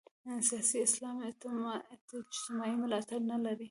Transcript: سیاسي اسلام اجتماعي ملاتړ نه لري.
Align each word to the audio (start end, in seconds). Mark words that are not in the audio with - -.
سیاسي 0.47 0.77
اسلام 0.87 1.17
اجتماعي 2.71 2.75
ملاتړ 2.83 3.19
نه 3.31 3.37
لري. 3.45 3.59